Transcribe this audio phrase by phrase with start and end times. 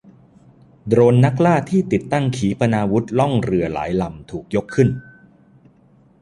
[0.87, 4.89] โดรนนักล่าที่ติดตั้งขีปนาวุธล่องเรือหลายลำถูกยกขึ้น